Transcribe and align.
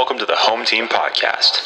Welcome 0.00 0.16
to 0.20 0.24
the 0.24 0.34
Home 0.34 0.64
Team 0.64 0.88
Podcast. 0.88 1.60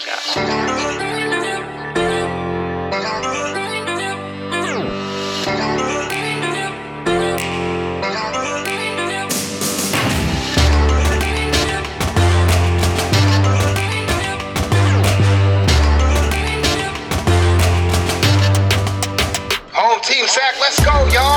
Home 19.73 20.01
team 20.03 20.27
Sac, 20.27 20.59
let's 20.59 20.85
go, 20.85 21.07
y'all. 21.13 21.34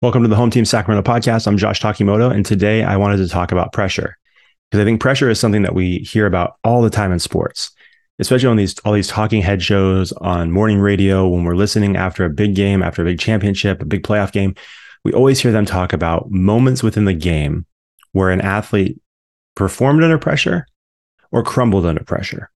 Welcome 0.00 0.22
to 0.22 0.28
the 0.28 0.36
Home 0.36 0.50
Team 0.50 0.64
Sacramento 0.64 1.10
podcast. 1.10 1.48
I'm 1.48 1.56
Josh 1.56 1.80
Takimoto, 1.80 2.32
and 2.32 2.46
today 2.46 2.84
I 2.84 2.96
wanted 2.96 3.16
to 3.16 3.26
talk 3.26 3.50
about 3.50 3.72
pressure 3.72 4.16
because 4.70 4.80
I 4.80 4.84
think 4.84 5.00
pressure 5.00 5.28
is 5.28 5.40
something 5.40 5.62
that 5.62 5.74
we 5.74 5.98
hear 5.98 6.24
about 6.24 6.54
all 6.62 6.82
the 6.82 6.88
time 6.88 7.10
in 7.10 7.18
sports, 7.18 7.72
especially 8.20 8.46
on 8.46 8.56
these 8.56 8.78
all 8.84 8.92
these 8.92 9.08
talking 9.08 9.42
head 9.42 9.60
shows 9.60 10.12
on 10.12 10.52
morning 10.52 10.78
radio 10.78 11.26
when 11.26 11.42
we're 11.42 11.56
listening 11.56 11.96
after 11.96 12.24
a 12.24 12.30
big 12.30 12.54
game, 12.54 12.80
after 12.80 13.02
a 13.02 13.04
big 13.06 13.18
championship, 13.18 13.82
a 13.82 13.86
big 13.86 14.04
playoff 14.04 14.30
game. 14.30 14.54
We 15.02 15.12
always 15.12 15.40
hear 15.40 15.50
them 15.50 15.66
talk 15.66 15.92
about 15.92 16.30
moments 16.30 16.84
within 16.84 17.04
the 17.04 17.12
game 17.12 17.66
where 18.12 18.30
an 18.30 18.40
athlete 18.40 19.00
performed 19.56 20.04
under 20.04 20.16
pressure 20.16 20.64
or 21.32 21.42
crumbled 21.42 21.86
under 21.86 22.04
pressure. 22.04 22.52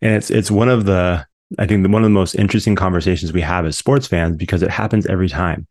And 0.00 0.14
it's 0.14 0.30
it's 0.30 0.50
one 0.50 0.70
of 0.70 0.86
the 0.86 1.26
I 1.58 1.66
think 1.66 1.86
one 1.86 2.02
of 2.02 2.06
the 2.06 2.08
most 2.08 2.36
interesting 2.36 2.74
conversations 2.74 3.34
we 3.34 3.42
have 3.42 3.66
as 3.66 3.76
sports 3.76 4.06
fans 4.06 4.36
because 4.38 4.62
it 4.62 4.70
happens 4.70 5.04
every 5.04 5.28
time 5.28 5.66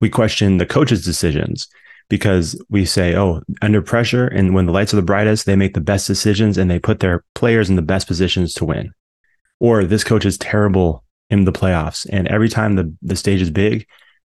we 0.00 0.10
question 0.10 0.58
the 0.58 0.66
coach's 0.66 1.04
decisions 1.04 1.68
because 2.08 2.60
we 2.68 2.84
say, 2.84 3.16
oh, 3.16 3.42
under 3.62 3.80
pressure 3.80 4.26
and 4.26 4.54
when 4.54 4.66
the 4.66 4.72
lights 4.72 4.92
are 4.92 4.96
the 4.96 5.02
brightest, 5.02 5.46
they 5.46 5.56
make 5.56 5.74
the 5.74 5.80
best 5.80 6.06
decisions 6.06 6.58
and 6.58 6.70
they 6.70 6.78
put 6.78 7.00
their 7.00 7.24
players 7.34 7.70
in 7.70 7.76
the 7.76 7.82
best 7.82 8.06
positions 8.06 8.54
to 8.54 8.64
win. 8.64 8.92
Or 9.60 9.84
this 9.84 10.04
coach 10.04 10.26
is 10.26 10.36
terrible 10.36 11.04
in 11.30 11.44
the 11.44 11.52
playoffs. 11.52 12.06
And 12.10 12.28
every 12.28 12.48
time 12.48 12.74
the, 12.74 12.94
the 13.02 13.16
stage 13.16 13.40
is 13.40 13.50
big, 13.50 13.86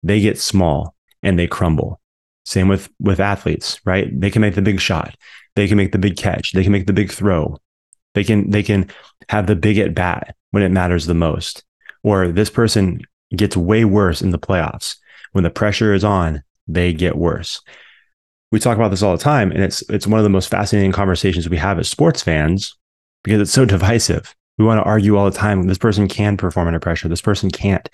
they 0.03 0.21
get 0.21 0.39
small 0.39 0.95
and 1.23 1.39
they 1.39 1.47
crumble. 1.47 2.01
Same 2.45 2.69
with 2.69 2.91
with 3.01 3.21
athletes, 3.21 3.81
right? 3.87 4.09
They 4.21 4.31
can 4.31 4.43
make 4.43 4.55
the 4.55 4.61
big 4.61 4.79
shot. 4.79 5.17
They 5.57 5.67
can 5.67 5.79
make 5.79 5.93
the 5.93 5.99
big 5.99 6.19
catch. 6.19 6.53
They 6.53 6.63
can 6.63 6.73
make 6.73 6.87
the 6.87 6.93
big 6.93 7.11
throw. 7.11 7.57
They 8.13 8.23
can 8.23 8.51
they 8.51 8.63
can 8.63 8.91
have 9.31 9.47
the 9.47 9.57
big 9.57 9.79
at 9.79 9.95
bat 9.95 10.37
when 10.51 10.63
it 10.63 10.69
matters 10.69 11.07
the 11.07 11.15
most. 11.15 11.65
Or 12.03 12.29
this 12.29 12.51
person 12.51 13.01
gets 13.35 13.57
way 13.57 13.87
worse 13.87 14.21
in 14.21 14.31
the 14.31 14.39
playoffs 14.39 14.97
when 15.35 15.43
the 15.43 15.51
pressure 15.51 15.93
is 15.93 16.05
on, 16.05 16.45
they 16.69 16.93
get 16.93 17.17
worse. 17.17 17.61
We 18.53 18.61
talk 18.61 18.77
about 18.77 18.91
this 18.93 19.03
all 19.03 19.17
the 19.17 19.23
time, 19.23 19.51
and 19.51 19.63
it's 19.63 19.83
it's 19.91 20.07
one 20.07 20.21
of 20.21 20.25
the 20.25 20.31
most 20.31 20.49
fascinating 20.49 20.93
conversations 20.93 21.49
we 21.49 21.57
have 21.57 21.79
as 21.79 21.89
sports 21.89 22.23
fans 22.23 22.77
because 23.25 23.41
it's 23.41 23.53
so 23.53 23.65
divisive. 23.77 24.35
We 24.59 24.65
want 24.65 24.79
to 24.79 24.85
argue 24.85 25.17
all 25.17 25.29
the 25.29 25.37
time. 25.37 25.67
This 25.67 25.77
person 25.77 26.07
can 26.07 26.37
perform 26.37 26.69
under 26.69 26.79
pressure. 26.79 27.09
This 27.09 27.21
person 27.21 27.51
can't. 27.51 27.89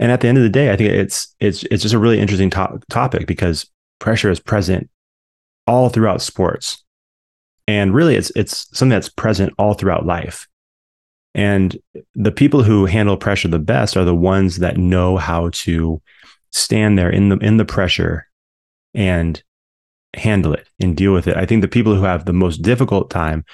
And 0.00 0.10
at 0.10 0.20
the 0.20 0.28
end 0.28 0.38
of 0.38 0.42
the 0.42 0.50
day, 0.50 0.72
I 0.72 0.76
think 0.76 0.90
it's 0.90 1.32
it's 1.38 1.62
it's 1.70 1.82
just 1.82 1.94
a 1.94 1.98
really 1.98 2.18
interesting 2.18 2.50
to- 2.50 2.80
topic 2.90 3.28
because 3.28 3.70
pressure 4.00 4.30
is 4.30 4.40
present 4.40 4.90
all 5.68 5.88
throughout 5.88 6.20
sports, 6.20 6.82
and 7.68 7.94
really, 7.94 8.16
it's 8.16 8.32
it's 8.34 8.66
something 8.76 8.90
that's 8.90 9.08
present 9.08 9.54
all 9.56 9.74
throughout 9.74 10.04
life. 10.04 10.48
And 11.32 11.78
the 12.16 12.32
people 12.32 12.64
who 12.64 12.86
handle 12.86 13.16
pressure 13.16 13.48
the 13.48 13.60
best 13.60 13.96
are 13.96 14.04
the 14.04 14.16
ones 14.16 14.58
that 14.58 14.76
know 14.76 15.16
how 15.16 15.50
to 15.52 16.02
stand 16.52 16.98
there 16.98 17.10
in 17.10 17.28
the 17.28 17.36
in 17.38 17.56
the 17.56 17.64
pressure 17.64 18.28
and 18.94 19.42
handle 20.14 20.52
it 20.52 20.68
and 20.80 20.96
deal 20.96 21.12
with 21.12 21.26
it. 21.26 21.36
I 21.36 21.46
think 21.46 21.62
the 21.62 21.68
people 21.68 21.94
who 21.94 22.04
have 22.04 22.24
the 22.24 22.32
most 22.32 22.58
difficult 22.58 23.10
time 23.10 23.44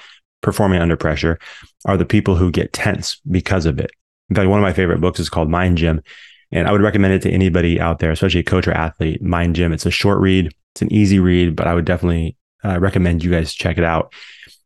performing 0.41 0.81
under 0.81 0.97
pressure 0.97 1.39
are 1.85 1.97
the 1.97 2.05
people 2.05 2.35
who 2.35 2.51
get 2.51 2.73
tense 2.73 3.19
because 3.29 3.65
of 3.65 3.79
it. 3.79 3.91
In 4.29 4.35
fact, 4.35 4.49
one 4.49 4.59
of 4.59 4.63
my 4.63 4.73
favorite 4.73 5.01
books 5.01 5.19
is 5.19 5.29
called 5.29 5.49
Mind 5.49 5.77
Gym. 5.77 6.01
And 6.51 6.67
I 6.67 6.71
would 6.71 6.81
recommend 6.81 7.13
it 7.13 7.21
to 7.23 7.31
anybody 7.31 7.79
out 7.79 7.99
there, 7.99 8.11
especially 8.11 8.39
a 8.39 8.43
coach 8.43 8.67
or 8.67 8.71
athlete, 8.71 9.21
Mind 9.21 9.55
Gym. 9.55 9.71
It's 9.71 9.85
a 9.85 9.91
short 9.91 10.19
read, 10.19 10.51
it's 10.73 10.81
an 10.81 10.91
easy 10.91 11.19
read, 11.19 11.55
but 11.55 11.67
I 11.67 11.73
would 11.73 11.85
definitely 11.85 12.35
uh, 12.63 12.79
recommend 12.79 13.23
you 13.23 13.31
guys 13.31 13.53
check 13.53 13.77
it 13.77 13.83
out. 13.83 14.13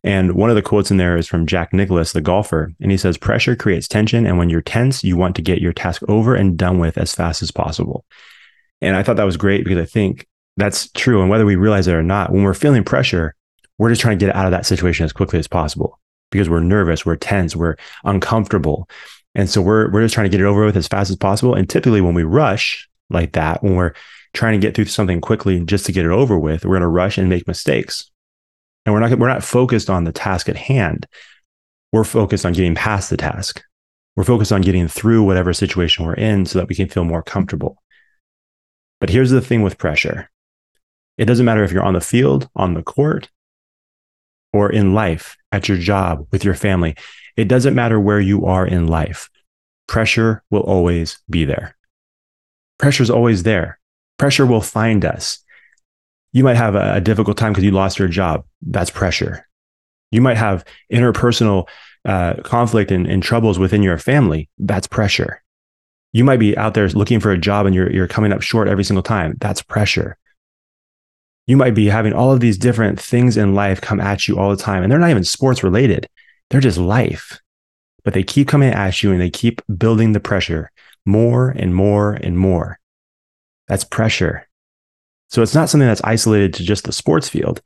And 0.03 0.33
one 0.33 0.49
of 0.49 0.55
the 0.55 0.61
quotes 0.61 0.91
in 0.91 0.97
there 0.97 1.15
is 1.15 1.27
from 1.27 1.45
Jack 1.45 1.73
Nicklaus, 1.73 2.11
the 2.11 2.21
golfer. 2.21 2.73
And 2.81 2.91
he 2.91 2.97
says, 2.97 3.17
Pressure 3.17 3.55
creates 3.55 3.87
tension. 3.87 4.25
And 4.25 4.37
when 4.37 4.49
you're 4.49 4.61
tense, 4.61 5.03
you 5.03 5.15
want 5.15 5.35
to 5.37 5.41
get 5.41 5.61
your 5.61 5.71
task 5.71 6.03
over 6.09 6.35
and 6.35 6.57
done 6.57 6.77
with 6.77 6.97
as 6.97 7.15
fast 7.15 7.41
as 7.41 7.51
possible. 7.51 8.03
And 8.81 8.97
I 8.97 9.03
thought 9.03 9.15
that 9.15 9.23
was 9.23 9.37
great 9.37 9.63
because 9.63 9.77
I 9.77 9.85
think 9.85 10.27
that's 10.57 10.89
true. 10.91 11.21
And 11.21 11.29
whether 11.29 11.45
we 11.45 11.55
realize 11.55 11.87
it 11.87 11.95
or 11.95 12.03
not, 12.03 12.31
when 12.31 12.43
we're 12.43 12.53
feeling 12.53 12.83
pressure, 12.83 13.33
we're 13.77 13.89
just 13.89 14.01
trying 14.01 14.19
to 14.19 14.25
get 14.25 14.35
out 14.35 14.45
of 14.45 14.51
that 14.51 14.65
situation 14.65 15.05
as 15.05 15.13
quickly 15.13 15.39
as 15.39 15.47
possible 15.47 15.99
because 16.31 16.49
we're 16.49 16.59
nervous, 16.59 17.05
we're 17.05 17.15
tense, 17.15 17.55
we're 17.55 17.75
uncomfortable. 18.03 18.89
And 19.35 19.49
so 19.49 19.61
we're, 19.61 19.89
we're 19.91 20.03
just 20.03 20.13
trying 20.13 20.25
to 20.25 20.29
get 20.29 20.41
it 20.41 20.45
over 20.45 20.65
with 20.65 20.77
as 20.77 20.87
fast 20.87 21.09
as 21.09 21.15
possible. 21.15 21.55
And 21.55 21.69
typically 21.69 22.01
when 22.01 22.13
we 22.13 22.23
rush 22.23 22.89
like 23.09 23.33
that, 23.33 23.63
when 23.63 23.75
we're 23.75 23.93
trying 24.33 24.59
to 24.59 24.65
get 24.65 24.75
through 24.75 24.85
something 24.85 25.21
quickly 25.21 25.63
just 25.63 25.85
to 25.85 25.91
get 25.91 26.05
it 26.05 26.11
over 26.11 26.37
with, 26.37 26.65
we're 26.65 26.73
going 26.73 26.81
to 26.81 26.87
rush 26.87 27.17
and 27.17 27.29
make 27.29 27.47
mistakes. 27.47 28.11
And 28.85 28.94
we're 28.94 28.99
not, 28.99 29.17
we're 29.17 29.27
not 29.27 29.44
focused 29.44 29.89
on 29.89 30.03
the 30.03 30.11
task 30.11 30.49
at 30.49 30.57
hand. 30.57 31.07
We're 31.91 32.03
focused 32.03 32.45
on 32.45 32.53
getting 32.53 32.75
past 32.75 33.09
the 33.09 33.17
task. 33.17 33.63
We're 34.16 34.23
focused 34.23 34.51
on 34.51 34.61
getting 34.61 34.88
through 34.88 35.23
whatever 35.23 35.53
situation 35.53 36.05
we're 36.05 36.13
in 36.13 36.45
so 36.45 36.59
that 36.59 36.67
we 36.67 36.75
can 36.75 36.89
feel 36.89 37.03
more 37.03 37.23
comfortable. 37.23 37.77
But 38.99 39.09
here's 39.09 39.31
the 39.31 39.41
thing 39.41 39.61
with 39.61 39.77
pressure 39.77 40.29
it 41.17 41.25
doesn't 41.25 41.45
matter 41.45 41.63
if 41.63 41.71
you're 41.71 41.83
on 41.83 41.94
the 41.94 42.01
field, 42.01 42.49
on 42.55 42.73
the 42.73 42.81
court, 42.81 43.29
or 44.51 44.71
in 44.71 44.94
life, 44.94 45.38
at 45.51 45.67
your 45.67 45.77
job, 45.77 46.27
with 46.31 46.44
your 46.44 46.55
family. 46.55 46.95
It 47.35 47.47
doesn't 47.47 47.75
matter 47.75 48.00
where 48.00 48.19
you 48.19 48.45
are 48.45 48.65
in 48.65 48.88
life. 48.88 49.29
Pressure 49.88 50.44
will 50.50 50.61
always 50.61 51.19
be 51.29 51.45
there. 51.45 51.75
Pressure 52.79 53.03
is 53.03 53.09
always 53.09 53.44
there. 53.44 53.79
Pressure 54.17 54.45
will 54.45 54.61
find 54.61 55.05
us. 55.05 55.42
You 56.33 56.44
might 56.44 56.57
have 56.57 56.75
a, 56.75 56.99
difficult 56.99 57.38
time 57.38 57.53
because 57.53 57.63
you 57.63 57.71
lost 57.71 57.99
your 57.99 58.07
job. 58.07 58.44
That's 58.61 58.89
pressure. 58.89 59.47
You 60.11 60.19
might 60.19 60.38
have 60.38 60.66
interpersonal 60.91 61.67
uh, 62.05 62.35
conflict 62.44 62.91
and, 62.91 63.07
and 63.07 63.23
troubles 63.23 63.59
within 63.59 63.83
your 63.83 63.97
family. 63.97 64.49
That's 64.57 64.88
pressure. 64.88 65.41
You 66.11 66.23
might 66.23 66.39
be 66.39 66.57
out 66.57 66.73
there 66.73 66.89
looking 66.89 67.19
for 67.19 67.31
a 67.31 67.38
job 67.38 67.66
and 67.66 67.73
you're, 67.73 67.91
you're 67.91 68.07
coming 68.07 68.33
up 68.33 68.41
short 68.41 68.67
every 68.67 68.83
single 68.83 69.03
time. 69.03 69.35
That's 69.39 69.61
pressure. 69.61 70.17
You 71.45 71.57
might 71.57 71.75
be 71.75 71.88
having 71.88 72.13
all 72.13 72.31
of 72.31 72.39
these 72.39 72.57
different 72.57 73.00
things 73.00 73.38
in 73.38 73.53
life 73.53 73.81
come 73.81 74.00
at 74.00 74.27
you 74.27 74.39
all 74.39 74.50
the 74.50 74.55
time, 74.55 74.81
and 74.81 74.91
they're 74.91 75.00
not 75.00 75.09
even 75.09 75.25
sports 75.25 75.61
related. 75.61 76.07
They're 76.50 76.61
just 76.61 76.77
life, 76.77 77.41
but 78.03 78.13
they 78.13 78.23
keep 78.23 78.47
coming 78.47 78.71
at 78.71 79.03
you 79.03 79.11
and 79.11 79.19
they 79.19 79.29
keep 79.29 79.61
building 79.77 80.13
the 80.13 80.19
pressure 80.19 80.71
more 81.05 81.50
and 81.50 81.75
more 81.75 82.13
and 82.13 82.38
more. 82.38 82.79
That's 83.67 83.83
pressure. 83.83 84.47
So 85.33 85.41
it's 85.41 85.55
not 85.55 85.67
something 85.67 85.88
that's 85.88 86.03
isolated 86.03 86.53
to 86.53 86.63
just 86.63 86.83
the 86.83 86.91
sports 86.91 87.27
field. 87.27 87.59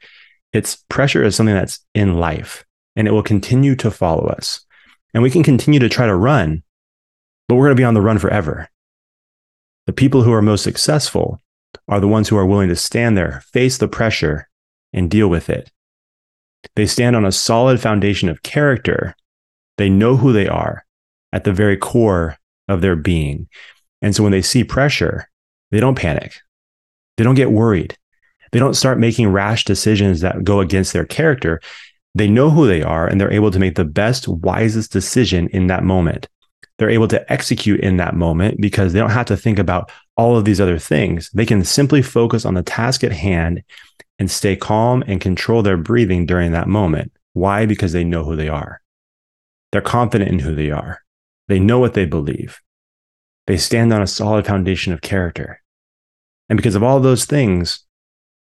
It's 0.54 0.78
pressure 0.88 1.22
is 1.22 1.36
something 1.36 1.54
that's 1.54 1.86
in 1.94 2.18
life 2.18 2.64
and 2.96 3.10
it 3.10 3.12
will 3.12 3.22
continue 3.22 3.76
to 3.76 3.92
follow 3.92 4.26
us. 4.28 4.66
And 5.14 5.22
we 5.22 5.30
can 5.30 5.44
continue 5.44 5.82
to 5.82 5.90
try 5.90 6.06
to 6.06 6.16
run, 6.16 6.64
but 7.50 7.56
we're 7.56 7.66
going 7.66 7.76
to 7.76 7.82
be 7.82 7.84
on 7.84 7.94
the 7.94 8.02
run 8.02 8.20
forever. 8.20 8.70
The 9.86 9.92
people 9.92 10.24
who 10.24 10.32
are 10.32 10.42
most 10.42 10.64
successful 10.64 11.42
are 11.90 12.00
the 12.00 12.08
ones 12.08 12.30
who 12.30 12.38
are 12.38 12.46
willing 12.46 12.70
to 12.70 12.76
stand 12.78 13.18
there, 13.18 13.44
face 13.52 13.78
the 13.78 13.90
pressure, 13.90 14.48
and 14.94 15.12
deal 15.12 15.28
with 15.28 15.50
it. 15.50 15.70
They 16.78 16.86
stand 16.86 17.18
on 17.18 17.26
a 17.26 17.34
solid 17.34 17.82
foundation 17.82 18.30
of 18.30 18.44
character. 18.44 19.14
They 19.78 19.90
know 19.90 20.16
who 20.16 20.32
they 20.32 20.48
are 20.48 20.86
at 21.34 21.44
the 21.44 21.52
very 21.52 21.76
core 21.76 22.38
of 22.70 22.80
their 22.80 22.96
being. 22.96 23.50
And 24.02 24.16
so 24.16 24.24
when 24.24 24.32
they 24.32 24.42
see 24.42 24.64
pressure, 24.64 25.30
they 25.70 25.82
don't 25.82 25.98
panic. 25.98 26.38
They 27.18 27.24
don't 27.24 27.36
get 27.36 27.52
worried. 27.52 27.98
They 28.52 28.60
don't 28.60 28.76
start 28.76 29.00
making 29.00 29.28
rash 29.28 29.66
decisions 29.66 30.22
that 30.22 30.44
go 30.44 30.62
against 30.62 30.94
their 30.94 31.06
character. 31.06 31.60
They 32.16 32.28
know 32.28 32.50
who 32.50 32.68
they 32.68 32.82
are 32.82 33.06
and 33.08 33.20
they're 33.20 33.34
able 33.34 33.52
to 33.52 33.60
make 33.60 33.76
the 33.76 33.86
best, 33.86 34.28
wisest 34.28 34.92
decision 34.92 35.50
in 35.50 35.68
that 35.68 35.84
moment. 35.84 36.28
They're 36.78 36.90
able 36.90 37.08
to 37.10 37.32
execute 37.32 37.80
in 37.82 37.98
that 37.98 38.16
moment 38.16 38.62
because 38.62 38.94
they 38.94 39.00
don't 39.00 39.10
have 39.10 39.26
to 39.28 39.38
think 39.38 39.60
about 39.60 39.92
all 40.16 40.38
of 40.38 40.46
these 40.46 40.62
other 40.62 40.78
things. 40.78 41.30
They 41.34 41.46
can 41.46 41.64
simply 41.64 42.02
focus 42.02 42.46
on 42.46 42.54
the 42.54 42.64
task 42.64 43.04
at 43.04 43.12
hand 43.12 43.64
and 44.20 44.30
stay 44.30 44.56
calm 44.56 45.04
and 45.08 45.20
control 45.20 45.62
their 45.62 45.78
breathing 45.78 46.26
during 46.26 46.52
that 46.52 46.68
moment. 46.68 47.12
Why? 47.34 47.66
Because 47.66 47.94
they 47.94 48.04
know 48.04 48.24
who 48.24 48.36
they 48.36 48.50
are. 48.50 48.82
They're 49.72 49.82
confident 49.82 50.32
in 50.32 50.40
who 50.40 50.56
they 50.56 50.72
are. 50.72 51.04
They 51.48 51.60
know 51.60 51.80
what 51.80 51.94
they 51.94 52.06
believe. 52.06 52.60
They 53.48 53.58
stand 53.58 53.94
on 53.94 54.02
a 54.02 54.08
solid 54.08 54.46
foundation 54.46 54.94
of 54.94 55.02
character. 55.02 55.62
And 56.50 56.58
because 56.58 56.76
of 56.76 56.84
all 56.84 57.00
those 57.00 57.26
things, 57.26 57.86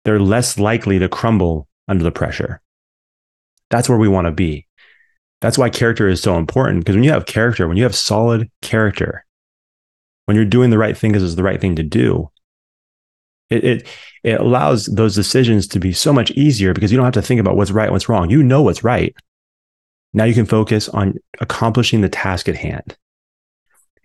they're 0.05 0.19
less 0.19 0.59
likely 0.59 0.99
to 0.99 1.09
crumble 1.09 1.67
under 1.87 2.03
the 2.03 2.11
pressure. 2.11 2.61
That's 3.69 3.89
where 3.89 3.97
we 3.97 4.07
want 4.07 4.25
to 4.25 4.31
be. 4.31 4.67
That's 5.41 5.57
why 5.57 5.69
character 5.69 6.07
is 6.07 6.21
so 6.21 6.37
important. 6.37 6.79
Because 6.79 6.95
when 6.95 7.03
you 7.03 7.11
have 7.11 7.25
character, 7.25 7.67
when 7.67 7.77
you 7.77 7.83
have 7.83 7.95
solid 7.95 8.49
character, 8.61 9.25
when 10.25 10.35
you're 10.35 10.45
doing 10.45 10.69
the 10.69 10.77
right 10.77 10.97
thing 10.97 11.11
because 11.11 11.23
it's 11.23 11.35
the 11.35 11.43
right 11.43 11.59
thing 11.59 11.75
to 11.75 11.83
do, 11.83 12.29
it, 13.49 13.63
it 13.63 13.87
it 14.23 14.39
allows 14.39 14.85
those 14.85 15.15
decisions 15.15 15.67
to 15.67 15.79
be 15.79 15.91
so 15.91 16.13
much 16.13 16.31
easier 16.31 16.73
because 16.73 16.91
you 16.91 16.97
don't 16.97 17.05
have 17.05 17.13
to 17.15 17.21
think 17.21 17.41
about 17.41 17.57
what's 17.57 17.71
right 17.71 17.91
what's 17.91 18.07
wrong. 18.07 18.29
You 18.29 18.41
know 18.41 18.61
what's 18.61 18.83
right. 18.83 19.13
Now 20.13 20.23
you 20.23 20.33
can 20.33 20.45
focus 20.45 20.87
on 20.89 21.15
accomplishing 21.41 22.01
the 22.01 22.09
task 22.09 22.47
at 22.47 22.55
hand. 22.55 22.95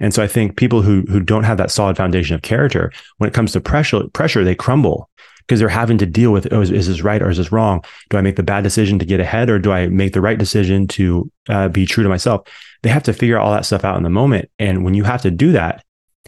And 0.01 0.15
so 0.15 0.23
I 0.23 0.27
think 0.27 0.57
people 0.57 0.83
who 0.83 1.03
who 1.03 1.21
don't 1.21 1.45
have 1.45 1.59
that 1.59 1.71
solid 1.71 1.97
foundation 1.97 2.35
of 2.35 2.43
character, 2.43 2.93
when 3.19 3.29
it 3.29 3.35
comes 3.35 3.53
to 3.53 3.61
pressure, 3.61 4.09
pressure, 4.13 4.45
they 4.45 4.55
crumble 4.55 5.11
because 5.49 5.61
they're 5.61 5.69
having 5.69 5.97
to 5.97 6.07
deal 6.07 6.31
with, 6.31 6.47
oh, 6.53 6.61
is, 6.61 6.71
is, 6.71 6.89
this 6.89 7.01
right 7.01 7.23
or 7.23 7.31
is 7.31 7.39
this 7.39 7.51
wrong? 7.51 7.83
Do 8.11 8.19
I 8.19 8.21
make 8.21 8.37
the 8.37 8.43
bad 8.43 8.63
decision 8.63 8.99
to 8.99 9.07
get 9.07 9.19
ahead 9.19 9.49
or 9.49 9.59
do 9.59 9.73
I 9.73 9.87
make 9.89 10.13
the 10.13 10.21
right 10.21 10.39
decision 10.39 10.87
to 10.89 11.33
uh, 11.49 11.69
be 11.69 11.87
true 11.87 12.03
to 12.03 12.09
myself? 12.09 12.47
They 12.83 12.91
have 12.91 13.03
to 13.05 13.15
figure 13.15 13.39
all 13.39 13.53
that 13.53 13.65
stuff 13.65 13.83
out 13.83 13.97
in 13.97 14.03
the 14.03 14.11
moment. 14.11 14.51
And 14.59 14.85
when 14.85 14.93
you 14.93 15.05
have 15.05 15.23
to 15.23 15.31
do 15.31 15.53
that, 15.53 15.83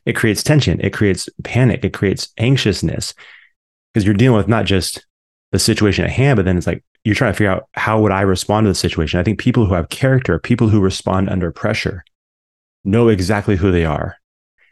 it 0.07 0.15
creates 0.15 0.43
tension, 0.43 0.81
it 0.81 0.95
creates 0.95 1.29
panic, 1.45 1.85
it 1.85 1.93
creates 1.93 2.33
anxiousness 2.39 3.13
because 3.93 4.07
you're 4.07 4.15
dealing 4.15 4.39
with 4.39 4.49
not 4.49 4.65
just 4.65 5.05
the 5.53 5.59
situation 5.59 6.05
at 6.05 6.11
hand, 6.11 6.37
but 6.37 6.47
then 6.47 6.57
it's 6.57 6.67
like 6.67 6.83
you're 7.05 7.15
trying 7.15 7.33
to 7.33 7.37
figure 7.37 7.51
out 7.51 7.69
how 7.75 8.01
would 8.01 8.13
I 8.13 8.23
respond 8.23 8.65
to 8.65 8.71
the 8.71 8.75
situation. 8.75 9.21
I 9.21 9.23
think 9.23 9.39
people 9.39 9.67
who 9.67 9.75
have 9.75 9.91
character, 9.91 10.39
people 10.39 10.69
who 10.69 10.81
respond 10.81 11.29
under 11.29 11.51
pressure, 11.51 12.05
know 12.85 13.09
exactly 13.09 13.57
who 13.57 13.71
they 13.71 13.85
are 13.85 14.17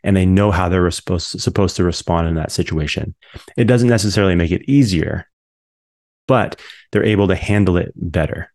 and 0.04 0.16
they 0.16 0.26
know 0.26 0.50
how 0.50 0.68
they're 0.68 0.90
supposed, 0.90 1.40
supposed 1.40 1.76
to 1.76 1.84
respond 1.84 2.28
in 2.28 2.34
that 2.34 2.52
situation. 2.52 3.14
It 3.56 3.64
doesn't 3.64 3.88
necessarily 3.88 4.34
make 4.34 4.52
it 4.52 4.68
easier, 4.68 5.28
but 6.26 6.60
they're 6.92 7.04
able 7.04 7.28
to 7.28 7.34
handle 7.34 7.76
it 7.76 7.92
better. 7.96 8.52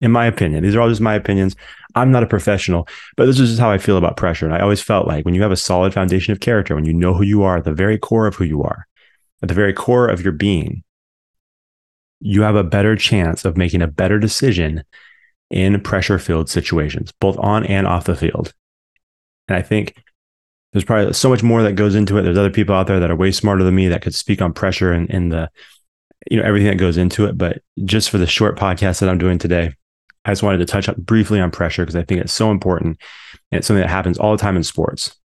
In 0.00 0.10
my 0.10 0.24
opinion, 0.24 0.62
these 0.62 0.74
are 0.74 0.80
all 0.80 0.88
just 0.88 1.02
my 1.02 1.14
opinions. 1.14 1.56
I'm 1.94 2.10
not 2.10 2.22
a 2.22 2.26
professional, 2.26 2.88
but 3.16 3.26
this 3.26 3.38
is 3.38 3.50
just 3.50 3.60
how 3.60 3.70
I 3.70 3.76
feel 3.76 3.98
about 3.98 4.16
pressure. 4.16 4.46
And 4.46 4.54
I 4.54 4.60
always 4.60 4.80
felt 4.80 5.06
like 5.06 5.26
when 5.26 5.34
you 5.34 5.42
have 5.42 5.52
a 5.52 5.56
solid 5.56 5.92
foundation 5.92 6.32
of 6.32 6.40
character, 6.40 6.74
when 6.74 6.86
you 6.86 6.94
know 6.94 7.12
who 7.12 7.22
you 7.22 7.42
are 7.42 7.58
at 7.58 7.64
the 7.64 7.74
very 7.74 7.98
core 7.98 8.26
of 8.26 8.36
who 8.36 8.44
you 8.44 8.62
are, 8.62 8.86
at 9.42 9.48
the 9.48 9.54
very 9.54 9.74
core 9.74 10.08
of 10.08 10.22
your 10.22 10.32
being, 10.32 10.84
you 12.20 12.42
have 12.42 12.56
a 12.56 12.64
better 12.64 12.96
chance 12.96 13.44
of 13.44 13.56
making 13.56 13.82
a 13.82 13.86
better 13.86 14.18
decision 14.18 14.84
in 15.50 15.80
pressure 15.80 16.18
filled 16.18 16.48
situations, 16.48 17.12
both 17.20 17.36
on 17.38 17.64
and 17.66 17.86
off 17.86 18.04
the 18.04 18.16
field. 18.16 18.54
And 19.50 19.58
I 19.58 19.62
think 19.62 20.00
there's 20.72 20.84
probably 20.84 21.12
so 21.12 21.28
much 21.28 21.42
more 21.42 21.62
that 21.64 21.72
goes 21.72 21.96
into 21.96 22.16
it. 22.16 22.22
There's 22.22 22.38
other 22.38 22.50
people 22.50 22.74
out 22.74 22.86
there 22.86 23.00
that 23.00 23.10
are 23.10 23.16
way 23.16 23.32
smarter 23.32 23.64
than 23.64 23.74
me 23.74 23.88
that 23.88 24.00
could 24.00 24.14
speak 24.14 24.40
on 24.40 24.52
pressure 24.52 24.92
and, 24.92 25.10
and 25.10 25.32
the, 25.32 25.50
you 26.30 26.36
know, 26.36 26.44
everything 26.44 26.68
that 26.68 26.76
goes 26.76 26.96
into 26.96 27.26
it. 27.26 27.36
But 27.36 27.60
just 27.84 28.10
for 28.10 28.18
the 28.18 28.28
short 28.28 28.56
podcast 28.56 29.00
that 29.00 29.08
I'm 29.08 29.18
doing 29.18 29.38
today, 29.38 29.74
I 30.24 30.30
just 30.30 30.44
wanted 30.44 30.58
to 30.58 30.66
touch 30.66 30.88
up 30.88 30.96
briefly 30.98 31.40
on 31.40 31.50
pressure 31.50 31.82
because 31.82 31.96
I 31.96 32.04
think 32.04 32.20
it's 32.20 32.32
so 32.32 32.52
important. 32.52 33.00
And 33.50 33.58
it's 33.58 33.66
something 33.66 33.82
that 33.82 33.90
happens 33.90 34.18
all 34.18 34.30
the 34.30 34.40
time 34.40 34.56
in 34.56 34.62
sports. 34.62 35.16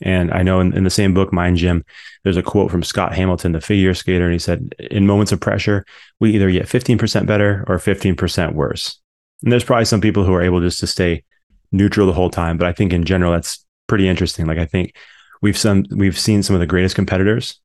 And 0.00 0.32
I 0.32 0.42
know 0.42 0.60
in, 0.60 0.74
in, 0.74 0.84
the 0.84 0.90
same 0.90 1.12
book, 1.12 1.32
Mind 1.32 1.58
Gym, 1.58 1.84
there's 2.22 2.36
a 2.36 2.42
quote 2.42 2.70
from 2.70 2.82
Scott 2.82 3.14
Hamilton, 3.14 3.52
the 3.52 3.62
figure 3.62 3.94
skater, 3.94 4.24
and 4.24 4.32
he 4.32 4.38
said, 4.38 4.74
In 4.78 5.06
moments 5.06 5.32
of 5.32 5.40
pressure, 5.40 5.86
we 6.20 6.34
either 6.34 6.50
get 6.50 6.66
15% 6.66 7.26
better 7.26 7.64
or 7.66 7.78
15% 7.78 8.54
worse. 8.54 8.98
And 9.42 9.52
there's 9.52 9.64
probably 9.64 9.86
some 9.86 10.02
people 10.02 10.24
who 10.24 10.34
are 10.34 10.42
able 10.42 10.60
just 10.60 10.80
to 10.80 10.86
stay 10.86 11.24
neutral 11.72 12.06
the 12.06 12.12
whole 12.12 12.30
time. 12.30 12.58
But 12.58 12.68
I 12.68 12.72
think 12.72 12.92
in 12.92 13.04
general, 13.04 13.32
that's 13.32 13.65
pretty 13.86 14.08
interesting. 14.08 14.46
Like 14.46 14.58
I 14.58 14.66
think 14.66 14.96
we've 15.42 15.56
some 15.56 15.84
we've 15.90 16.18
seen 16.18 16.42
some 16.42 16.54
of 16.54 16.60
the 16.60 16.66
greatest 16.66 16.94
competitors 16.94 17.60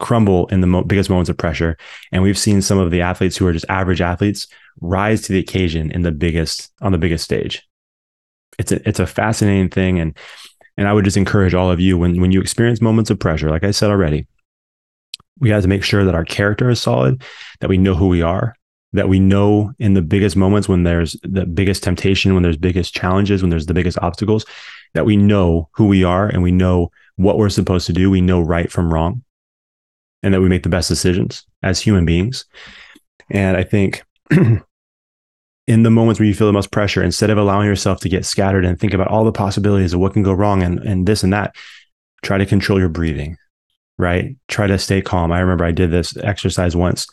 crumble 0.00 0.46
in 0.48 0.60
the 0.60 0.66
mo- 0.66 0.82
biggest 0.82 1.08
moments 1.08 1.30
of 1.30 1.36
pressure, 1.36 1.76
and 2.10 2.22
we've 2.22 2.38
seen 2.38 2.60
some 2.62 2.78
of 2.78 2.90
the 2.90 3.00
athletes 3.00 3.36
who 3.36 3.46
are 3.46 3.52
just 3.52 3.66
average 3.68 4.00
athletes 4.00 4.46
rise 4.80 5.22
to 5.22 5.32
the 5.32 5.38
occasion 5.38 5.90
in 5.90 6.02
the 6.02 6.12
biggest 6.12 6.70
on 6.80 6.92
the 6.92 6.98
biggest 6.98 7.24
stage. 7.24 7.66
It's 8.58 8.72
a 8.72 8.86
it's 8.88 9.00
a 9.00 9.06
fascinating 9.06 9.70
thing, 9.70 9.98
and 9.98 10.16
and 10.76 10.88
I 10.88 10.92
would 10.92 11.04
just 11.04 11.16
encourage 11.16 11.54
all 11.54 11.70
of 11.70 11.80
you 11.80 11.98
when 11.98 12.20
when 12.20 12.32
you 12.32 12.40
experience 12.40 12.80
moments 12.80 13.10
of 13.10 13.18
pressure, 13.18 13.50
like 13.50 13.64
I 13.64 13.70
said 13.70 13.90
already, 13.90 14.26
we 15.38 15.50
have 15.50 15.62
to 15.62 15.68
make 15.68 15.84
sure 15.84 16.04
that 16.04 16.14
our 16.14 16.24
character 16.24 16.70
is 16.70 16.80
solid, 16.80 17.22
that 17.60 17.70
we 17.70 17.78
know 17.78 17.94
who 17.94 18.08
we 18.08 18.22
are, 18.22 18.54
that 18.92 19.08
we 19.08 19.20
know 19.20 19.72
in 19.78 19.94
the 19.94 20.02
biggest 20.02 20.36
moments 20.36 20.68
when 20.68 20.82
there's 20.82 21.16
the 21.22 21.46
biggest 21.46 21.82
temptation, 21.82 22.34
when 22.34 22.42
there's 22.42 22.56
biggest 22.56 22.94
challenges, 22.94 23.42
when 23.42 23.50
there's 23.50 23.66
the 23.66 23.74
biggest 23.74 23.98
obstacles, 23.98 24.44
that 24.94 25.06
we 25.06 25.16
know 25.16 25.68
who 25.72 25.86
we 25.86 26.04
are 26.04 26.28
and 26.28 26.42
we 26.42 26.52
know 26.52 26.90
what 27.16 27.38
we're 27.38 27.48
supposed 27.48 27.86
to 27.86 27.92
do. 27.92 28.10
We 28.10 28.20
know 28.20 28.40
right 28.40 28.70
from 28.70 28.92
wrong 28.92 29.22
and 30.22 30.32
that 30.32 30.40
we 30.40 30.48
make 30.48 30.62
the 30.62 30.68
best 30.68 30.88
decisions 30.88 31.44
as 31.62 31.80
human 31.80 32.04
beings. 32.04 32.44
And 33.30 33.56
I 33.56 33.64
think 33.64 34.04
in 34.30 35.82
the 35.82 35.90
moments 35.90 36.20
where 36.20 36.26
you 36.26 36.34
feel 36.34 36.46
the 36.46 36.52
most 36.52 36.70
pressure, 36.70 37.02
instead 37.02 37.30
of 37.30 37.38
allowing 37.38 37.66
yourself 37.66 38.00
to 38.00 38.08
get 38.08 38.26
scattered 38.26 38.64
and 38.64 38.78
think 38.78 38.94
about 38.94 39.08
all 39.08 39.24
the 39.24 39.32
possibilities 39.32 39.94
of 39.94 40.00
what 40.00 40.12
can 40.12 40.22
go 40.22 40.32
wrong 40.32 40.62
and, 40.62 40.78
and 40.80 41.06
this 41.06 41.22
and 41.22 41.32
that, 41.32 41.54
try 42.22 42.38
to 42.38 42.46
control 42.46 42.78
your 42.78 42.88
breathing, 42.88 43.36
right? 43.98 44.36
Try 44.48 44.66
to 44.66 44.78
stay 44.78 45.02
calm. 45.02 45.32
I 45.32 45.40
remember 45.40 45.64
I 45.64 45.72
did 45.72 45.90
this 45.90 46.16
exercise 46.16 46.76
once 46.76 47.06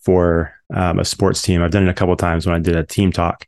for 0.00 0.54
um, 0.74 0.98
a 0.98 1.04
sports 1.04 1.42
team. 1.42 1.62
I've 1.62 1.70
done 1.70 1.86
it 1.86 1.90
a 1.90 1.94
couple 1.94 2.16
times 2.16 2.46
when 2.46 2.54
I 2.54 2.58
did 2.58 2.76
a 2.76 2.84
team 2.84 3.12
talk. 3.12 3.46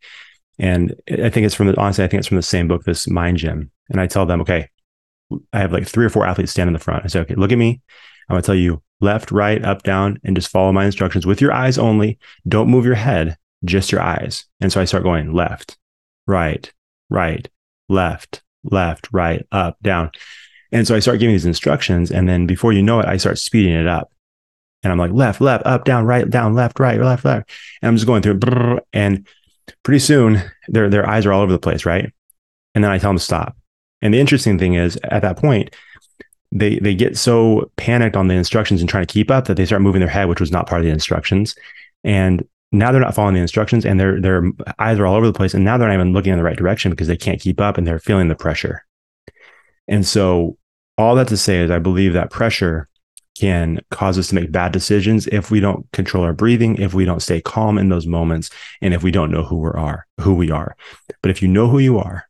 And 0.58 0.94
I 1.10 1.30
think 1.30 1.46
it's 1.46 1.54
from 1.54 1.66
the, 1.66 1.76
honestly, 1.78 2.04
I 2.04 2.08
think 2.08 2.20
it's 2.20 2.28
from 2.28 2.36
the 2.36 2.42
same 2.42 2.68
book, 2.68 2.84
this 2.84 3.08
Mind 3.08 3.38
Gym. 3.38 3.70
And 3.90 4.00
I 4.00 4.06
tell 4.06 4.26
them, 4.26 4.40
okay, 4.42 4.68
I 5.52 5.58
have 5.58 5.72
like 5.72 5.86
three 5.86 6.04
or 6.04 6.10
four 6.10 6.26
athletes 6.26 6.52
stand 6.52 6.68
in 6.68 6.74
the 6.74 6.78
front. 6.78 7.04
I 7.04 7.08
say, 7.08 7.20
okay, 7.20 7.34
look 7.34 7.52
at 7.52 7.58
me. 7.58 7.80
I'm 8.28 8.34
going 8.34 8.42
to 8.42 8.46
tell 8.46 8.54
you 8.54 8.82
left, 9.00 9.30
right, 9.30 9.62
up, 9.64 9.82
down, 9.82 10.20
and 10.24 10.36
just 10.36 10.50
follow 10.50 10.72
my 10.72 10.84
instructions 10.84 11.26
with 11.26 11.40
your 11.40 11.52
eyes 11.52 11.76
only. 11.76 12.18
Don't 12.46 12.70
move 12.70 12.86
your 12.86 12.94
head, 12.94 13.36
just 13.64 13.92
your 13.92 14.00
eyes. 14.00 14.46
And 14.60 14.72
so 14.72 14.80
I 14.80 14.84
start 14.84 15.02
going 15.02 15.32
left, 15.32 15.76
right, 16.26 16.72
right, 17.10 17.48
left, 17.88 18.42
left, 18.62 19.08
right, 19.12 19.44
up, 19.52 19.76
down. 19.82 20.10
And 20.72 20.86
so 20.86 20.94
I 20.94 21.00
start 21.00 21.18
giving 21.18 21.34
these 21.34 21.46
instructions. 21.46 22.10
And 22.10 22.28
then 22.28 22.46
before 22.46 22.72
you 22.72 22.82
know 22.82 23.00
it, 23.00 23.06
I 23.06 23.16
start 23.16 23.38
speeding 23.38 23.74
it 23.74 23.86
up. 23.86 24.12
And 24.82 24.92
I'm 24.92 24.98
like 24.98 25.12
left, 25.12 25.40
left, 25.40 25.64
up, 25.66 25.84
down, 25.84 26.04
right, 26.04 26.28
down, 26.28 26.54
left, 26.54 26.78
right, 26.78 27.00
left, 27.00 27.24
left. 27.24 27.50
And 27.80 27.88
I'm 27.88 27.96
just 27.96 28.06
going 28.06 28.22
through. 28.22 28.80
And 28.92 29.26
pretty 29.82 29.98
soon 29.98 30.42
their 30.68 30.88
their 30.88 31.08
eyes 31.08 31.26
are 31.26 31.32
all 31.32 31.42
over 31.42 31.52
the 31.52 31.58
place, 31.58 31.84
right? 31.84 32.12
And 32.74 32.82
then 32.82 32.90
I 32.90 32.98
tell 32.98 33.10
them 33.10 33.18
to 33.18 33.24
stop. 33.24 33.56
And 34.02 34.12
the 34.12 34.20
interesting 34.20 34.58
thing 34.58 34.74
is 34.74 34.98
at 35.04 35.22
that 35.22 35.36
point, 35.36 35.74
they 36.52 36.78
they 36.78 36.94
get 36.94 37.16
so 37.16 37.70
panicked 37.76 38.16
on 38.16 38.28
the 38.28 38.34
instructions 38.34 38.80
and 38.80 38.88
trying 38.88 39.06
to 39.06 39.12
keep 39.12 39.30
up 39.30 39.46
that 39.46 39.56
they 39.56 39.66
start 39.66 39.82
moving 39.82 40.00
their 40.00 40.08
head, 40.08 40.28
which 40.28 40.40
was 40.40 40.52
not 40.52 40.66
part 40.66 40.80
of 40.80 40.84
the 40.84 40.92
instructions. 40.92 41.54
And 42.02 42.46
now 42.72 42.90
they're 42.90 43.00
not 43.00 43.14
following 43.14 43.34
the 43.34 43.40
instructions 43.40 43.86
and 43.86 43.98
their 43.98 44.20
their 44.20 44.44
eyes 44.78 44.98
are 44.98 45.06
all 45.06 45.16
over 45.16 45.26
the 45.26 45.32
place. 45.32 45.54
And 45.54 45.64
now 45.64 45.78
they're 45.78 45.88
not 45.88 45.94
even 45.94 46.12
looking 46.12 46.32
in 46.32 46.38
the 46.38 46.44
right 46.44 46.56
direction 46.56 46.90
because 46.90 47.08
they 47.08 47.16
can't 47.16 47.40
keep 47.40 47.60
up 47.60 47.78
and 47.78 47.86
they're 47.86 47.98
feeling 47.98 48.28
the 48.28 48.34
pressure. 48.34 48.84
And 49.88 50.06
so 50.06 50.58
all 50.98 51.14
that 51.16 51.28
to 51.28 51.36
say 51.36 51.58
is 51.58 51.70
I 51.70 51.78
believe 51.78 52.12
that 52.12 52.30
pressure 52.30 52.88
can 53.34 53.80
cause 53.90 54.18
us 54.18 54.28
to 54.28 54.34
make 54.34 54.52
bad 54.52 54.72
decisions 54.72 55.26
if 55.28 55.50
we 55.50 55.60
don't 55.60 55.90
control 55.92 56.24
our 56.24 56.32
breathing, 56.32 56.76
if 56.76 56.94
we 56.94 57.04
don't 57.04 57.22
stay 57.22 57.40
calm 57.40 57.78
in 57.78 57.88
those 57.88 58.06
moments, 58.06 58.50
and 58.80 58.94
if 58.94 59.02
we 59.02 59.10
don't 59.10 59.30
know 59.30 59.42
who 59.42 59.56
we 59.56 59.70
are, 59.70 60.06
who 60.20 60.34
we 60.34 60.50
are. 60.50 60.76
But 61.20 61.30
if 61.30 61.42
you 61.42 61.48
know 61.48 61.68
who 61.68 61.78
you 61.78 61.98
are, 61.98 62.28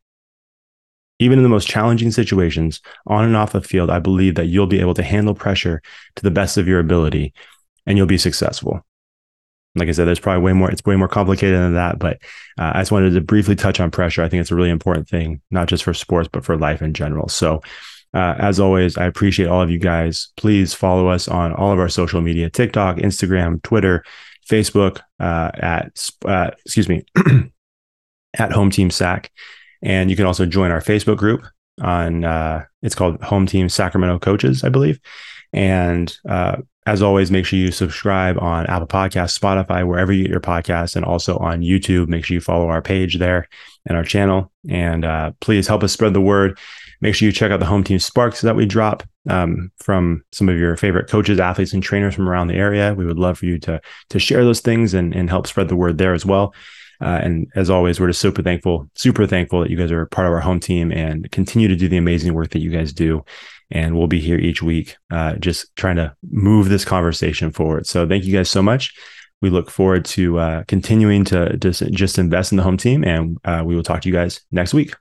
even 1.18 1.38
in 1.38 1.42
the 1.42 1.48
most 1.48 1.68
challenging 1.68 2.10
situations 2.10 2.80
on 3.06 3.24
and 3.24 3.36
off 3.36 3.52
the 3.52 3.60
field, 3.60 3.90
I 3.90 3.98
believe 3.98 4.34
that 4.34 4.46
you'll 4.46 4.66
be 4.66 4.80
able 4.80 4.94
to 4.94 5.02
handle 5.02 5.34
pressure 5.34 5.80
to 6.16 6.22
the 6.22 6.30
best 6.30 6.56
of 6.56 6.66
your 6.66 6.80
ability 6.80 7.32
and 7.86 7.96
you'll 7.96 8.06
be 8.06 8.18
successful. 8.18 8.84
Like 9.76 9.88
I 9.88 9.92
said, 9.92 10.06
there's 10.06 10.20
probably 10.20 10.42
way 10.42 10.52
more, 10.52 10.70
it's 10.70 10.84
way 10.84 10.96
more 10.96 11.08
complicated 11.08 11.58
than 11.58 11.74
that. 11.74 11.98
But 11.98 12.18
uh, 12.58 12.72
I 12.74 12.80
just 12.80 12.92
wanted 12.92 13.14
to 13.14 13.20
briefly 13.20 13.56
touch 13.56 13.80
on 13.80 13.90
pressure. 13.90 14.22
I 14.22 14.28
think 14.28 14.40
it's 14.40 14.50
a 14.50 14.54
really 14.54 14.70
important 14.70 15.08
thing, 15.08 15.40
not 15.50 15.68
just 15.68 15.84
for 15.84 15.94
sports, 15.94 16.28
but 16.32 16.44
for 16.44 16.56
life 16.56 16.80
in 16.80 16.94
general. 16.94 17.28
So, 17.28 17.60
uh, 18.14 18.36
as 18.38 18.60
always, 18.60 18.96
I 18.96 19.06
appreciate 19.06 19.48
all 19.48 19.60
of 19.60 19.70
you 19.70 19.78
guys. 19.78 20.28
Please 20.36 20.72
follow 20.72 21.08
us 21.08 21.26
on 21.26 21.52
all 21.52 21.72
of 21.72 21.80
our 21.80 21.88
social 21.88 22.20
media 22.20 22.48
TikTok, 22.48 22.98
Instagram, 22.98 23.60
Twitter, 23.62 24.04
Facebook, 24.48 25.00
uh, 25.18 25.50
at, 25.54 26.10
uh, 26.24 26.50
excuse 26.64 26.88
me, 26.88 27.04
at 28.38 28.52
Home 28.52 28.70
Team 28.70 28.90
Sac. 28.90 29.32
And 29.82 30.10
you 30.10 30.16
can 30.16 30.26
also 30.26 30.46
join 30.46 30.70
our 30.70 30.80
Facebook 30.80 31.16
group 31.16 31.44
on, 31.82 32.24
uh, 32.24 32.64
it's 32.82 32.94
called 32.94 33.20
Home 33.24 33.46
Team 33.46 33.68
Sacramento 33.68 34.20
Coaches, 34.20 34.62
I 34.62 34.68
believe. 34.68 35.00
And 35.52 36.14
uh, 36.28 36.58
as 36.86 37.02
always, 37.02 37.30
make 37.30 37.46
sure 37.46 37.58
you 37.58 37.72
subscribe 37.72 38.38
on 38.40 38.66
Apple 38.66 38.86
Podcasts, 38.86 39.38
Spotify, 39.38 39.86
wherever 39.86 40.12
you 40.12 40.22
get 40.22 40.30
your 40.30 40.40
podcasts, 40.40 40.94
and 40.94 41.04
also 41.04 41.36
on 41.38 41.62
YouTube. 41.62 42.08
Make 42.08 42.24
sure 42.24 42.34
you 42.34 42.40
follow 42.40 42.68
our 42.68 42.82
page 42.82 43.18
there 43.18 43.48
and 43.86 43.96
our 43.96 44.04
channel. 44.04 44.52
And 44.68 45.04
uh, 45.04 45.32
please 45.40 45.66
help 45.66 45.82
us 45.82 45.92
spread 45.92 46.14
the 46.14 46.20
word. 46.20 46.58
Make 47.04 47.14
sure 47.14 47.26
you 47.26 47.32
check 47.32 47.52
out 47.52 47.60
the 47.60 47.66
home 47.66 47.84
team 47.84 47.98
sparks 47.98 48.40
that 48.40 48.56
we 48.56 48.64
drop 48.64 49.02
um, 49.28 49.70
from 49.76 50.24
some 50.32 50.48
of 50.48 50.56
your 50.56 50.74
favorite 50.74 51.06
coaches, 51.06 51.38
athletes, 51.38 51.74
and 51.74 51.82
trainers 51.82 52.14
from 52.14 52.26
around 52.30 52.46
the 52.46 52.54
area. 52.54 52.94
We 52.94 53.04
would 53.04 53.18
love 53.18 53.36
for 53.36 53.44
you 53.44 53.58
to 53.58 53.78
to 54.08 54.18
share 54.18 54.42
those 54.42 54.62
things 54.62 54.94
and, 54.94 55.14
and 55.14 55.28
help 55.28 55.46
spread 55.46 55.68
the 55.68 55.76
word 55.76 55.98
there 55.98 56.14
as 56.14 56.24
well. 56.24 56.54
Uh, 57.02 57.20
and 57.22 57.46
as 57.54 57.68
always, 57.68 58.00
we're 58.00 58.06
just 58.06 58.22
super 58.22 58.42
thankful, 58.42 58.88
super 58.94 59.26
thankful 59.26 59.60
that 59.60 59.70
you 59.70 59.76
guys 59.76 59.92
are 59.92 60.06
part 60.06 60.26
of 60.26 60.32
our 60.32 60.40
home 60.40 60.60
team 60.60 60.90
and 60.92 61.30
continue 61.30 61.68
to 61.68 61.76
do 61.76 61.88
the 61.88 61.98
amazing 61.98 62.32
work 62.32 62.48
that 62.50 62.60
you 62.60 62.70
guys 62.70 62.94
do. 62.94 63.22
And 63.70 63.98
we'll 63.98 64.06
be 64.06 64.20
here 64.20 64.38
each 64.38 64.62
week, 64.62 64.96
uh, 65.10 65.34
just 65.34 65.76
trying 65.76 65.96
to 65.96 66.16
move 66.30 66.70
this 66.70 66.86
conversation 66.86 67.52
forward. 67.52 67.86
So 67.86 68.08
thank 68.08 68.24
you 68.24 68.32
guys 68.32 68.50
so 68.50 68.62
much. 68.62 68.94
We 69.42 69.50
look 69.50 69.70
forward 69.70 70.06
to 70.06 70.38
uh, 70.38 70.64
continuing 70.68 71.24
to 71.26 71.54
just, 71.58 71.82
just 71.90 72.18
invest 72.18 72.50
in 72.50 72.56
the 72.56 72.64
home 72.64 72.78
team, 72.78 73.04
and 73.04 73.36
uh, 73.44 73.62
we 73.62 73.76
will 73.76 73.82
talk 73.82 74.00
to 74.00 74.08
you 74.08 74.14
guys 74.14 74.40
next 74.50 74.72
week. 74.72 74.94